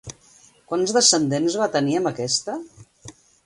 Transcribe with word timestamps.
Quants 0.71 0.93
descendents 0.97 1.59
va 1.65 1.69
tenir 1.77 2.01
amb 2.01 2.13
aquesta? 2.13 2.61